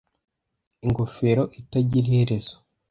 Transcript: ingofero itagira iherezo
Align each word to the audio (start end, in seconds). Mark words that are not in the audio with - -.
ingofero 0.85 1.43
itagira 1.59 2.05
iherezo 2.09 2.55